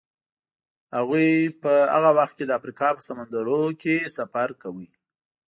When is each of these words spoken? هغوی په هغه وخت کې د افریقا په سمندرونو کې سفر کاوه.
هغوی 0.97 1.29
په 1.61 1.73
هغه 1.93 2.09
وخت 2.17 2.33
کې 2.37 2.45
د 2.47 2.51
افریقا 2.59 2.87
په 2.97 3.01
سمندرونو 3.07 3.69
کې 3.81 3.95
سفر 4.17 4.49
کاوه. 4.61 4.85